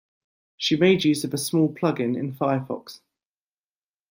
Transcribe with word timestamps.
She 0.57 0.75
made 0.77 1.03
use 1.05 1.23
of 1.25 1.33
a 1.35 1.37
small 1.37 1.71
plug-in 1.71 2.15
in 2.15 2.33
Firefox 2.33 3.01